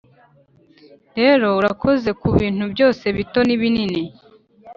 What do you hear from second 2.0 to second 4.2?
kubintu byose, bito n'ibinini,